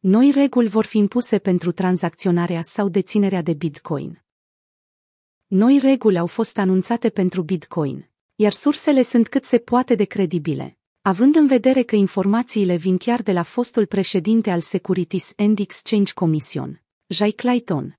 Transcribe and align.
Noi 0.00 0.30
reguli 0.30 0.68
vor 0.68 0.84
fi 0.84 0.98
impuse 0.98 1.38
pentru 1.38 1.72
tranzacționarea 1.72 2.62
sau 2.62 2.88
deținerea 2.88 3.42
de 3.42 3.52
Bitcoin. 3.52 4.22
Noi 5.46 5.78
reguli 5.78 6.18
au 6.18 6.26
fost 6.26 6.58
anunțate 6.58 7.10
pentru 7.10 7.42
Bitcoin, 7.42 8.08
iar 8.34 8.52
sursele 8.52 9.02
sunt 9.02 9.28
cât 9.28 9.44
se 9.44 9.58
poate 9.58 9.94
de 9.94 10.04
credibile, 10.04 10.78
având 11.02 11.36
în 11.36 11.46
vedere 11.46 11.82
că 11.82 11.96
informațiile 11.96 12.76
vin 12.76 12.96
chiar 12.96 13.22
de 13.22 13.32
la 13.32 13.42
fostul 13.42 13.86
președinte 13.86 14.50
al 14.50 14.60
Securities 14.60 15.32
and 15.36 15.58
Exchange 15.58 16.12
Commission, 16.12 16.82
Jay 17.06 17.30
Clayton. 17.30 17.98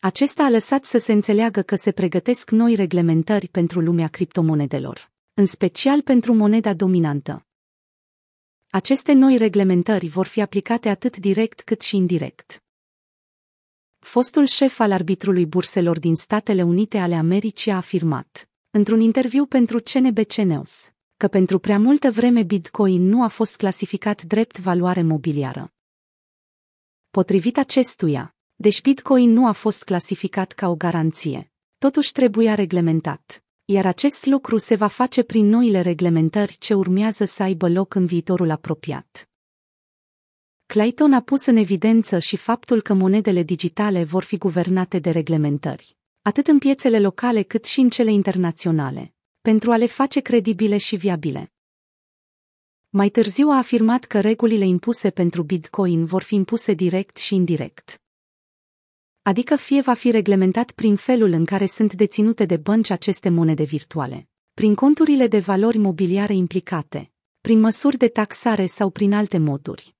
Acesta 0.00 0.44
a 0.44 0.50
lăsat 0.50 0.84
să 0.84 0.98
se 0.98 1.12
înțeleagă 1.12 1.62
că 1.62 1.76
se 1.76 1.92
pregătesc 1.92 2.50
noi 2.50 2.74
reglementări 2.74 3.48
pentru 3.48 3.80
lumea 3.80 4.08
criptomonedelor, 4.08 5.10
în 5.34 5.46
special 5.46 6.02
pentru 6.02 6.34
moneda 6.34 6.74
dominantă. 6.74 7.45
Aceste 8.76 9.12
noi 9.12 9.36
reglementări 9.36 10.08
vor 10.08 10.26
fi 10.26 10.40
aplicate 10.40 10.88
atât 10.88 11.16
direct 11.16 11.60
cât 11.60 11.80
și 11.80 11.96
indirect. 11.96 12.64
Fostul 13.98 14.46
șef 14.46 14.80
al 14.80 14.92
arbitrului 14.92 15.46
burselor 15.46 15.98
din 15.98 16.14
Statele 16.14 16.62
Unite 16.62 16.98
ale 16.98 17.14
Americii 17.14 17.72
a 17.72 17.76
afirmat, 17.76 18.48
într-un 18.70 19.00
interviu 19.00 19.46
pentru 19.46 19.78
CNBC 19.78 20.34
News, 20.34 20.90
că 21.16 21.28
pentru 21.28 21.58
prea 21.58 21.78
multă 21.78 22.10
vreme 22.10 22.42
Bitcoin 22.42 23.02
nu 23.02 23.22
a 23.22 23.28
fost 23.28 23.56
clasificat 23.56 24.22
drept 24.22 24.58
valoare 24.58 25.02
mobiliară. 25.02 25.72
Potrivit 27.10 27.58
acestuia, 27.58 28.34
deci 28.54 28.82
Bitcoin 28.82 29.30
nu 29.30 29.46
a 29.46 29.52
fost 29.52 29.84
clasificat 29.84 30.52
ca 30.52 30.68
o 30.68 30.74
garanție, 30.74 31.52
totuși 31.78 32.12
trebuia 32.12 32.54
reglementat 32.54 33.45
iar 33.68 33.86
acest 33.86 34.26
lucru 34.26 34.56
se 34.56 34.74
va 34.74 34.86
face 34.86 35.22
prin 35.22 35.46
noile 35.46 35.80
reglementări 35.80 36.56
ce 36.58 36.74
urmează 36.74 37.24
să 37.24 37.42
aibă 37.42 37.68
loc 37.68 37.94
în 37.94 38.06
viitorul 38.06 38.50
apropiat. 38.50 39.28
Clayton 40.66 41.12
a 41.12 41.20
pus 41.20 41.46
în 41.46 41.56
evidență 41.56 42.18
și 42.18 42.36
faptul 42.36 42.82
că 42.82 42.94
monedele 42.94 43.42
digitale 43.42 44.04
vor 44.04 44.22
fi 44.22 44.36
guvernate 44.36 44.98
de 44.98 45.10
reglementări, 45.10 45.96
atât 46.22 46.46
în 46.46 46.58
piețele 46.58 47.00
locale 47.00 47.42
cât 47.42 47.64
și 47.64 47.80
în 47.80 47.88
cele 47.88 48.10
internaționale, 48.10 49.14
pentru 49.40 49.70
a 49.72 49.76
le 49.76 49.86
face 49.86 50.20
credibile 50.20 50.76
și 50.76 50.96
viabile. 50.96 51.52
Mai 52.88 53.08
târziu 53.08 53.48
a 53.48 53.56
afirmat 53.56 54.04
că 54.04 54.20
regulile 54.20 54.64
impuse 54.66 55.10
pentru 55.10 55.42
Bitcoin 55.42 56.04
vor 56.04 56.22
fi 56.22 56.34
impuse 56.34 56.72
direct 56.72 57.16
și 57.16 57.34
indirect 57.34 58.00
adică 59.26 59.56
fie 59.56 59.80
va 59.80 59.94
fi 59.94 60.10
reglementat 60.10 60.70
prin 60.70 60.96
felul 60.96 61.32
în 61.32 61.44
care 61.44 61.66
sunt 61.66 61.94
deținute 61.94 62.44
de 62.44 62.56
bănci 62.56 62.90
aceste 62.90 63.28
monede 63.28 63.62
virtuale, 63.62 64.28
prin 64.54 64.74
conturile 64.74 65.26
de 65.26 65.38
valori 65.38 65.78
mobiliare 65.78 66.34
implicate, 66.34 67.10
prin 67.40 67.60
măsuri 67.60 67.96
de 67.96 68.08
taxare 68.08 68.66
sau 68.66 68.90
prin 68.90 69.12
alte 69.12 69.38
moduri. 69.38 69.94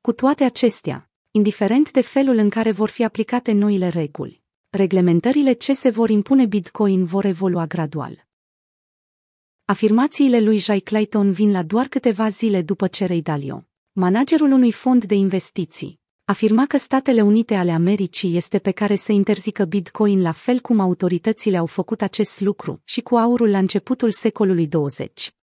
Cu 0.00 0.12
toate 0.12 0.44
acestea, 0.44 1.10
indiferent 1.30 1.90
de 1.90 2.00
felul 2.00 2.36
în 2.36 2.48
care 2.48 2.70
vor 2.70 2.88
fi 2.88 3.04
aplicate 3.04 3.52
noile 3.52 3.88
reguli, 3.88 4.42
reglementările 4.68 5.52
ce 5.52 5.74
se 5.74 5.90
vor 5.90 6.10
impune 6.10 6.46
Bitcoin 6.46 7.04
vor 7.04 7.24
evolua 7.24 7.66
gradual. 7.66 8.26
Afirmațiile 9.64 10.40
lui 10.40 10.58
Jay 10.58 10.80
Clayton 10.80 11.32
vin 11.32 11.50
la 11.50 11.62
doar 11.62 11.86
câteva 11.86 12.28
zile 12.28 12.62
după 12.62 12.86
ce 12.86 13.04
Ray 13.04 13.20
Dalio, 13.20 13.66
managerul 13.92 14.50
unui 14.52 14.72
fond 14.72 15.04
de 15.04 15.14
investiții, 15.14 15.99
afirma 16.30 16.66
că 16.66 16.76
Statele 16.76 17.22
Unite 17.22 17.54
ale 17.54 17.72
Americii 17.72 18.36
este 18.36 18.58
pe 18.58 18.70
care 18.70 18.96
să 18.96 19.12
interzică 19.12 19.64
Bitcoin 19.64 20.22
la 20.22 20.32
fel 20.32 20.60
cum 20.60 20.80
autoritățile 20.80 21.56
au 21.56 21.66
făcut 21.66 22.02
acest 22.02 22.40
lucru 22.40 22.80
și 22.84 23.00
cu 23.00 23.16
aurul 23.16 23.50
la 23.50 23.58
începutul 23.58 24.10
secolului 24.10 24.66
20. 24.66 25.34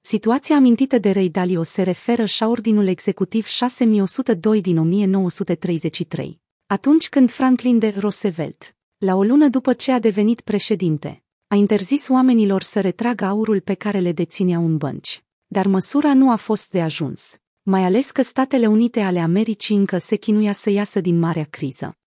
Situația 0.00 0.56
amintită 0.56 0.98
de 0.98 1.10
Ray 1.10 1.28
Dalio 1.28 1.62
se 1.62 1.82
referă 1.82 2.24
și 2.24 2.42
ordinul 2.42 2.86
executiv 2.86 3.46
6102 3.46 4.60
din 4.60 4.78
1933, 4.78 6.40
atunci 6.66 7.08
când 7.08 7.30
Franklin 7.30 7.78
D. 7.78 7.82
Roosevelt, 7.96 8.76
la 8.96 9.14
o 9.14 9.22
lună 9.22 9.48
după 9.48 9.72
ce 9.72 9.92
a 9.92 9.98
devenit 9.98 10.40
președinte, 10.40 11.22
a 11.46 11.54
interzis 11.54 12.08
oamenilor 12.08 12.62
să 12.62 12.80
retragă 12.80 13.24
aurul 13.24 13.60
pe 13.60 13.74
care 13.74 13.98
le 13.98 14.12
dețineau 14.12 14.64
în 14.64 14.76
bănci. 14.76 15.24
Dar 15.46 15.66
măsura 15.66 16.14
nu 16.14 16.30
a 16.30 16.36
fost 16.36 16.70
de 16.70 16.82
ajuns 16.82 17.40
mai 17.62 17.84
ales 17.84 18.10
că 18.10 18.22
Statele 18.22 18.66
Unite 18.66 19.00
ale 19.00 19.18
Americii 19.18 19.76
încă 19.76 19.98
se 19.98 20.16
chinuia 20.16 20.52
să 20.52 20.70
iasă 20.70 21.00
din 21.00 21.18
marea 21.18 21.44
criză. 21.44 21.98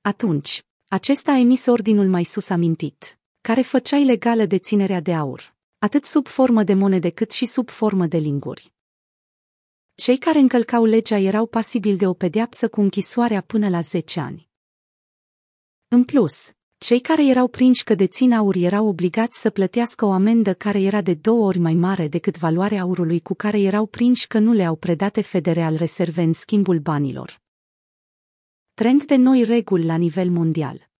Atunci, 0.00 0.64
acesta 0.88 1.32
a 1.32 1.38
emis 1.38 1.66
ordinul 1.66 2.08
mai 2.08 2.24
sus 2.24 2.48
amintit, 2.48 3.18
care 3.40 3.62
făcea 3.62 3.96
ilegală 3.96 4.44
deținerea 4.44 5.00
de 5.00 5.14
aur, 5.14 5.56
atât 5.78 6.04
sub 6.04 6.26
formă 6.26 6.62
de 6.62 6.74
monede 6.74 7.10
cât 7.10 7.30
și 7.30 7.46
sub 7.46 7.68
formă 7.70 8.06
de 8.06 8.16
linguri. 8.16 8.72
Cei 9.94 10.18
care 10.18 10.38
încălcau 10.38 10.84
legea 10.84 11.16
erau 11.16 11.46
pasibili 11.46 11.96
de 11.96 12.06
o 12.06 12.14
pedeapsă 12.14 12.68
cu 12.68 12.80
închisoarea 12.80 13.40
până 13.40 13.68
la 13.68 13.80
10 13.80 14.20
ani. 14.20 14.50
În 15.88 16.04
plus, 16.04 16.52
cei 16.82 17.00
care 17.00 17.26
erau 17.26 17.48
prinși 17.48 17.84
că 17.84 17.94
dețin 17.94 18.32
aur 18.32 18.54
erau 18.56 18.86
obligați 18.86 19.40
să 19.40 19.50
plătească 19.50 20.04
o 20.04 20.10
amendă 20.10 20.54
care 20.54 20.80
era 20.80 21.00
de 21.00 21.14
două 21.14 21.46
ori 21.46 21.58
mai 21.58 21.74
mare 21.74 22.08
decât 22.08 22.38
valoarea 22.38 22.80
aurului 22.80 23.20
cu 23.20 23.34
care 23.34 23.60
erau 23.60 23.86
prinși 23.86 24.26
că 24.26 24.38
nu 24.38 24.52
le-au 24.52 24.76
predate 24.76 25.20
Federal 25.20 25.76
Reserve 25.76 26.22
în 26.22 26.32
schimbul 26.32 26.78
banilor. 26.78 27.40
Trend 28.74 29.04
de 29.04 29.16
noi 29.16 29.44
reguli 29.44 29.84
la 29.84 29.96
nivel 29.96 30.30
mondial. 30.30 30.90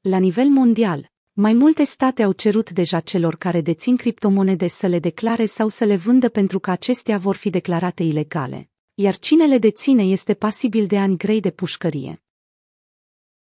La 0.00 0.18
nivel 0.18 0.48
mondial, 0.48 1.10
mai 1.32 1.52
multe 1.52 1.84
state 1.84 2.22
au 2.22 2.32
cerut 2.32 2.70
deja 2.70 3.00
celor 3.00 3.36
care 3.36 3.60
dețin 3.60 3.96
criptomonede 3.96 4.68
să 4.68 4.86
le 4.86 4.98
declare 4.98 5.44
sau 5.44 5.68
să 5.68 5.84
le 5.84 5.96
vândă 5.96 6.28
pentru 6.28 6.58
că 6.60 6.70
acestea 6.70 7.18
vor 7.18 7.36
fi 7.36 7.50
declarate 7.50 8.02
ilegale, 8.02 8.70
iar 8.94 9.16
cine 9.16 9.46
le 9.46 9.58
deține 9.58 10.02
este 10.02 10.34
pasibil 10.34 10.86
de 10.86 10.98
ani 10.98 11.16
grei 11.16 11.40
de 11.40 11.50
pușcărie. 11.50 12.22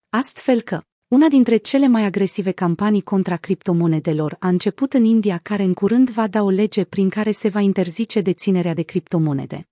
Astfel 0.10 0.62
că, 0.62 0.84
una 1.08 1.28
dintre 1.28 1.58
cele 1.58 1.88
mai 1.88 2.04
agresive 2.04 2.52
campanii 2.52 3.02
contra 3.02 3.38
criptomonedelor 3.38 4.36
a 4.40 4.48
început 4.48 4.94
în 4.94 5.04
India, 5.04 5.38
care 5.38 5.64
în 5.64 5.74
curând 5.74 6.10
va 6.10 6.28
da 6.28 6.44
o 6.44 6.50
lege 6.50 6.84
prin 6.84 7.10
care 7.10 7.32
se 7.32 7.50
va 7.50 7.60
interzice 7.60 8.22
deținerea 8.22 8.74
de 8.74 8.82
criptomonede. 8.82 9.70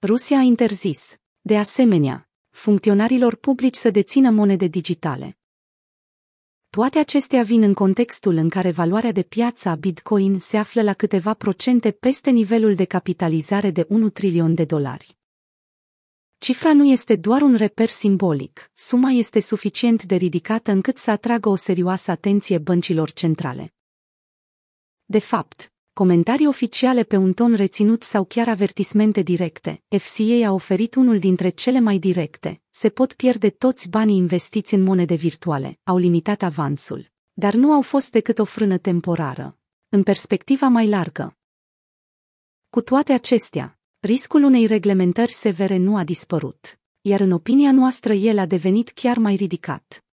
Rusia 0.00 0.38
a 0.38 0.40
interzis, 0.40 1.20
de 1.40 1.58
asemenea, 1.58 2.28
funcționarilor 2.50 3.34
publici 3.34 3.74
să 3.74 3.90
dețină 3.90 4.30
monede 4.30 4.66
digitale. 4.66 5.38
Toate 6.70 6.98
acestea 6.98 7.42
vin 7.42 7.62
în 7.62 7.74
contextul 7.74 8.34
în 8.34 8.48
care 8.48 8.70
valoarea 8.70 9.12
de 9.12 9.22
piață 9.22 9.68
a 9.68 9.74
Bitcoin 9.74 10.38
se 10.38 10.56
află 10.56 10.82
la 10.82 10.92
câteva 10.92 11.34
procente 11.34 11.90
peste 11.90 12.30
nivelul 12.30 12.74
de 12.74 12.84
capitalizare 12.84 13.70
de 13.70 13.86
1 13.88 14.08
trilion 14.08 14.54
de 14.54 14.64
dolari. 14.64 15.16
Cifra 16.44 16.72
nu 16.72 16.84
este 16.84 17.16
doar 17.16 17.42
un 17.42 17.54
reper 17.54 17.88
simbolic, 17.88 18.70
suma 18.74 19.10
este 19.10 19.40
suficient 19.40 20.02
de 20.02 20.14
ridicată 20.14 20.70
încât 20.70 20.96
să 20.96 21.10
atragă 21.10 21.48
o 21.48 21.54
serioasă 21.54 22.10
atenție 22.10 22.58
băncilor 22.58 23.12
centrale. 23.12 23.74
De 25.04 25.18
fapt, 25.18 25.72
comentarii 25.92 26.46
oficiale 26.46 27.02
pe 27.02 27.16
un 27.16 27.32
ton 27.32 27.54
reținut 27.54 28.02
sau 28.02 28.24
chiar 28.24 28.48
avertismente 28.48 29.22
directe, 29.22 29.82
FCA 29.98 30.46
a 30.46 30.52
oferit 30.52 30.94
unul 30.94 31.18
dintre 31.18 31.48
cele 31.48 31.80
mai 31.80 31.98
directe, 31.98 32.62
se 32.70 32.88
pot 32.88 33.12
pierde 33.12 33.50
toți 33.50 33.90
banii 33.90 34.16
investiți 34.16 34.74
în 34.74 34.82
monede 34.82 35.14
virtuale, 35.14 35.78
au 35.82 35.96
limitat 35.96 36.42
avansul, 36.42 37.10
dar 37.32 37.54
nu 37.54 37.72
au 37.72 37.82
fost 37.82 38.10
decât 38.10 38.38
o 38.38 38.44
frână 38.44 38.78
temporară. 38.78 39.58
În 39.88 40.02
perspectiva 40.02 40.68
mai 40.68 40.88
largă, 40.88 41.36
cu 42.70 42.80
toate 42.80 43.12
acestea, 43.12 43.78
riscul 44.04 44.42
unei 44.42 44.66
reglementări 44.66 45.32
severe 45.32 45.76
nu 45.76 45.96
a 45.96 46.04
dispărut, 46.04 46.78
iar 47.00 47.20
în 47.20 47.30
opinia 47.30 47.72
noastră 47.72 48.12
el 48.12 48.38
a 48.38 48.46
devenit 48.46 48.88
chiar 48.88 49.18
mai 49.18 49.34
ridicat. 49.34 50.04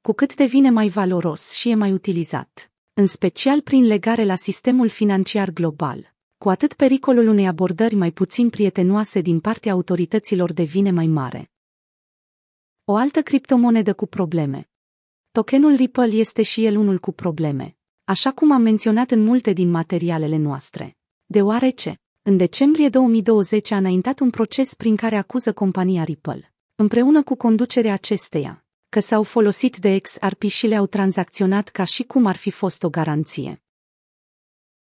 Cu 0.00 0.12
cât 0.12 0.34
devine 0.34 0.70
mai 0.70 0.88
valoros 0.88 1.52
și 1.52 1.68
e 1.68 1.74
mai 1.74 1.92
utilizat, 1.92 2.72
în 2.92 3.06
special 3.06 3.60
prin 3.60 3.84
legare 3.84 4.24
la 4.24 4.34
sistemul 4.34 4.88
financiar 4.88 5.50
global, 5.50 6.14
cu 6.38 6.50
atât 6.50 6.74
pericolul 6.74 7.26
unei 7.26 7.46
abordări 7.46 7.94
mai 7.94 8.10
puțin 8.10 8.50
prietenoase 8.50 9.20
din 9.20 9.40
partea 9.40 9.72
autorităților 9.72 10.52
devine 10.52 10.90
mai 10.90 11.06
mare. 11.06 11.50
O 12.84 12.96
altă 12.96 13.22
criptomonedă 13.22 13.94
cu 13.94 14.06
probleme. 14.06 14.70
Tokenul 15.30 15.74
Ripple 15.74 16.04
este 16.12 16.42
și 16.42 16.64
el 16.64 16.76
unul 16.76 16.98
cu 16.98 17.12
probleme, 17.12 17.76
așa 18.04 18.32
cum 18.32 18.52
am 18.52 18.62
menționat 18.62 19.10
în 19.10 19.22
multe 19.22 19.52
din 19.52 19.70
materialele 19.70 20.36
noastre, 20.36 20.96
deoarece, 21.26 22.00
în 22.30 22.36
decembrie 22.36 22.88
2020 22.88 23.70
a 23.70 23.76
înaintat 23.76 24.18
un 24.18 24.30
proces 24.30 24.74
prin 24.74 24.96
care 24.96 25.16
acuză 25.16 25.52
compania 25.52 26.04
Ripple, 26.04 26.52
împreună 26.74 27.22
cu 27.22 27.34
conducerea 27.34 27.92
acesteia, 27.92 28.64
că 28.88 29.00
s-au 29.00 29.22
folosit 29.22 29.76
de 29.76 29.98
XRP 29.98 30.42
și 30.42 30.66
le-au 30.66 30.86
tranzacționat 30.86 31.68
ca 31.68 31.84
și 31.84 32.02
cum 32.02 32.26
ar 32.26 32.36
fi 32.36 32.50
fost 32.50 32.82
o 32.82 32.90
garanție. 32.90 33.62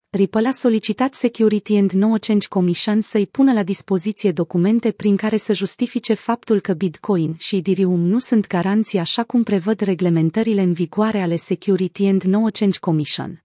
Ripple 0.10 0.48
a 0.48 0.52
solicitat 0.52 1.14
Security 1.14 1.76
and 1.76 1.92
No 1.92 2.16
Change 2.20 2.48
Commission 2.48 3.02
să-i 3.02 3.28
pună 3.28 3.54
la 3.54 3.64
dispoziție 3.64 4.32
documente 4.32 4.92
prin 4.92 5.16
care 5.16 5.38
să 5.38 5.54
justifice 5.54 6.14
faptul 6.14 6.60
că 6.60 6.74
Bitcoin 6.74 7.36
și 7.38 7.56
Ethereum 7.56 8.00
nu 8.00 8.20
sunt 8.20 8.48
garanții 8.48 9.00
așa 9.00 9.24
cum 9.24 9.44
prevăd 9.44 9.80
reglementările 9.80 10.62
în 10.62 10.74
vigoare 10.74 11.22
ale 11.22 11.36
Security 11.36 12.06
and 12.06 12.22
No 12.22 12.40
Change 12.40 12.80
Commission. 12.80 13.44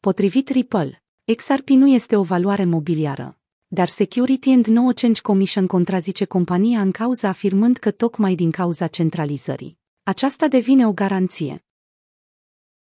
Potrivit 0.00 0.48
Ripple, 0.48 1.02
XRP 1.36 1.68
nu 1.68 1.88
este 1.88 2.16
o 2.16 2.22
valoare 2.22 2.64
mobiliară. 2.64 3.38
Dar 3.66 3.88
Security 3.88 4.50
and 4.50 4.66
No 4.66 4.90
Change 4.94 5.20
Commission 5.20 5.66
contrazice 5.66 6.24
compania 6.24 6.80
în 6.80 6.90
cauză 6.90 7.26
afirmând 7.26 7.76
că 7.76 7.90
tocmai 7.90 8.34
din 8.34 8.50
cauza 8.50 8.86
centralizării. 8.86 9.78
Aceasta 10.02 10.48
devine 10.48 10.86
o 10.86 10.92
garanție. 10.92 11.64